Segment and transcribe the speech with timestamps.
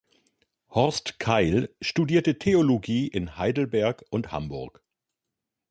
[0.71, 4.81] Horst Keil studierte Theologie in Heidelberg und Hamburg.